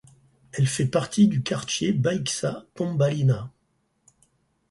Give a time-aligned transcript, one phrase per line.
[0.53, 3.51] Elle fait partie du quartier Baixa pombalina.